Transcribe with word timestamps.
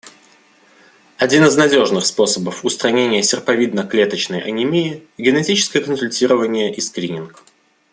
Один 1.19 1.45
из 1.45 1.55
надежных 1.57 2.07
способов 2.07 2.65
устранения 2.65 3.21
серповидно-клеточной 3.21 4.39
анемии— 4.41 5.05
генетическое 5.19 5.79
консультирование 5.81 6.73
и 6.73 6.81
скрининг. 6.81 7.43